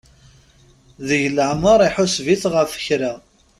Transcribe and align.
Deg 1.07 1.23
leɛmer 1.35 1.79
iḥuseb-it 1.89 2.43
ɣef 2.53 2.71
kra. 2.85 3.13